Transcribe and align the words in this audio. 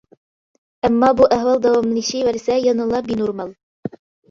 ئەمما 0.87 1.09
بۇ 1.19 1.27
ئەھۋال 1.35 1.61
داۋاملىشىۋەرسە 1.67 2.59
يەنىلا 2.65 3.05
بىنورمال. 3.13 3.55